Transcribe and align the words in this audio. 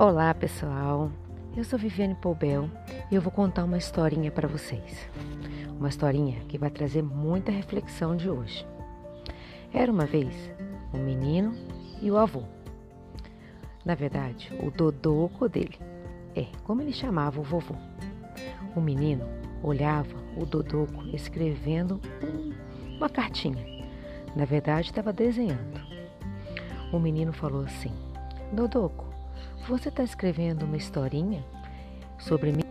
Olá 0.00 0.32
pessoal, 0.32 1.10
eu 1.56 1.64
sou 1.64 1.76
Viviane 1.76 2.14
Poubel 2.14 2.70
e 3.10 3.16
eu 3.16 3.20
vou 3.20 3.32
contar 3.32 3.64
uma 3.64 3.76
historinha 3.76 4.30
para 4.30 4.46
vocês. 4.46 5.10
Uma 5.76 5.88
historinha 5.88 6.38
que 6.46 6.56
vai 6.56 6.70
trazer 6.70 7.02
muita 7.02 7.50
reflexão 7.50 8.16
de 8.16 8.30
hoje. 8.30 8.64
Era 9.74 9.90
uma 9.90 10.06
vez 10.06 10.32
um 10.94 10.98
menino 10.98 11.52
e 12.00 12.12
o 12.12 12.16
avô. 12.16 12.44
Na 13.84 13.96
verdade, 13.96 14.56
o 14.62 14.70
dodoco 14.70 15.48
dele. 15.48 15.76
É, 16.36 16.46
como 16.62 16.80
ele 16.80 16.92
chamava 16.92 17.40
o 17.40 17.42
vovô. 17.42 17.74
O 18.76 18.80
menino 18.80 19.26
olhava 19.64 20.14
o 20.36 20.46
dodoco 20.46 21.08
escrevendo 21.08 22.00
uma 22.96 23.08
cartinha. 23.08 23.66
Na 24.36 24.44
verdade, 24.44 24.90
estava 24.90 25.12
desenhando. 25.12 25.80
O 26.92 27.00
menino 27.00 27.32
falou 27.32 27.64
assim: 27.64 27.92
Dodoco, 28.52 29.07
você 29.68 29.88
está 29.88 30.02
escrevendo 30.02 30.64
uma 30.64 30.76
historinha 30.76 31.44
sobre 32.18 32.52
mim? 32.52 32.64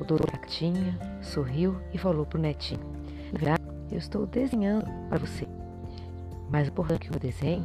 O 0.00 0.04
doutor 0.04 0.30
Cartinha 0.30 0.98
sorriu 1.22 1.80
e 1.92 1.98
falou 1.98 2.24
para 2.24 2.38
o 2.38 2.42
netinho: 2.42 2.80
Eu 3.90 3.98
estou 3.98 4.26
desenhando 4.26 4.86
para 5.08 5.18
você. 5.18 5.46
Mas 6.50 6.68
o 6.68 6.70
importante 6.70 7.08
que 7.08 7.14
eu 7.14 7.20
desenho 7.20 7.64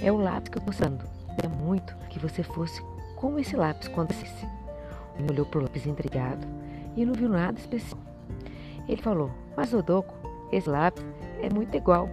é 0.00 0.10
o 0.12 0.16
lápis 0.16 0.50
que 0.50 0.58
eu 0.58 0.60
estou 0.60 0.74
usando. 0.74 1.08
É 1.42 1.48
muito 1.48 1.94
que 2.08 2.18
você 2.18 2.42
fosse 2.42 2.82
como 3.16 3.38
esse 3.38 3.56
lápis 3.56 3.88
quando 3.88 4.10
assiste. 4.10 4.46
Ele 5.18 5.32
olhou 5.32 5.46
para 5.46 5.60
o 5.60 5.62
lápis 5.62 5.86
intrigado 5.86 6.46
e 6.96 7.04
não 7.04 7.14
viu 7.14 7.28
nada 7.28 7.58
especial. 7.58 8.00
Ele 8.88 9.02
falou: 9.02 9.30
Mas, 9.56 9.72
Odoco, 9.74 10.14
esse 10.52 10.68
lápis 10.68 11.04
é 11.42 11.52
muito 11.52 11.76
igual 11.76 12.08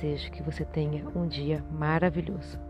Desejo 0.00 0.30
que 0.30 0.44
você 0.44 0.64
tenha 0.64 1.04
um 1.12 1.26
dia 1.26 1.60
maravilhoso. 1.72 2.67